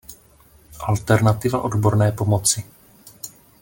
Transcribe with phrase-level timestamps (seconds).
[0.79, 2.65] Alternativa Odborné pomoci.